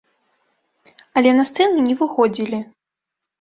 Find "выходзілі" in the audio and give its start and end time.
2.01-2.59